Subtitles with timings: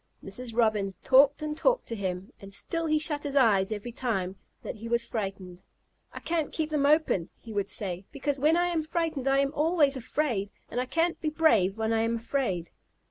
[0.25, 0.55] Mrs.
[0.57, 4.77] Robin talked and talked to him, and still he shut his eyes every time that
[4.77, 5.61] he was frightened.
[6.11, 9.53] "I can't keep them open," he would say, "because when I am frightened I am
[9.53, 12.71] always afraid, and I can't be brave when I am afraid."